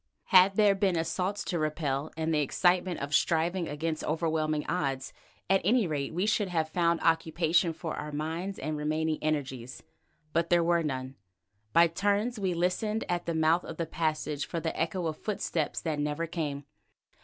Had 0.33 0.55
there 0.55 0.73
been 0.73 0.95
assaults 0.95 1.43
to 1.43 1.59
repel 1.59 2.11
and 2.17 2.33
the 2.33 2.39
excitement 2.39 2.99
of 3.01 3.13
striving 3.13 3.67
against 3.67 4.03
overwhelming 4.03 4.65
odds, 4.67 5.13
at 5.47 5.61
any 5.63 5.85
rate 5.85 6.11
we 6.11 6.25
should 6.25 6.47
have 6.47 6.67
found 6.69 6.99
occupation 7.01 7.71
for 7.71 7.95
our 7.95 8.11
minds 8.11 8.57
and 8.57 8.77
remaining 8.77 9.19
energies. 9.21 9.83
But 10.33 10.49
there 10.49 10.63
were 10.63 10.81
none. 10.81 11.17
By 11.71 11.85
turns 11.85 12.39
we 12.39 12.55
listened 12.55 13.03
at 13.09 13.27
the 13.27 13.35
mouth 13.35 13.63
of 13.63 13.77
the 13.77 13.85
passage 13.85 14.47
for 14.47 14.59
the 14.59 14.75
echo 14.75 15.05
of 15.05 15.17
footsteps 15.17 15.81
that 15.81 15.99
never 15.99 16.25
came. 16.25 16.63